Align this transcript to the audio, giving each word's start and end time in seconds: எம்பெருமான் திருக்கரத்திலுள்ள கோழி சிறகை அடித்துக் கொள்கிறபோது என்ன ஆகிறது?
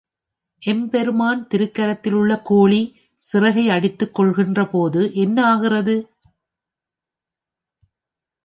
எம்பெருமான் 0.61 1.41
திருக்கரத்திலுள்ள 1.51 2.41
கோழி 2.43 2.81
சிறகை 3.19 3.65
அடித்துக் 3.69 4.15
கொள்கிறபோது 4.15 5.13
என்ன 5.13 5.45
ஆகிறது? 5.45 5.95